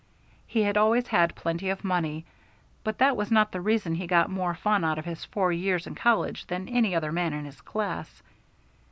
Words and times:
He 0.47 0.63
had 0.63 0.77
always 0.77 1.05
had 1.09 1.35
plenty 1.35 1.69
of 1.69 1.83
money, 1.83 2.25
but 2.83 2.97
that 2.97 3.15
was 3.15 3.29
not 3.29 3.51
the 3.51 3.61
reason 3.61 3.93
he 3.93 4.07
got 4.07 4.31
more 4.31 4.55
fun 4.55 4.83
out 4.83 4.97
of 4.97 5.05
his 5.05 5.25
four 5.25 5.51
years 5.53 5.85
in 5.85 5.93
college 5.93 6.47
than 6.47 6.67
any 6.67 6.95
other 6.95 7.11
man 7.11 7.33
in 7.33 7.45
his 7.45 7.61
class. 7.61 8.23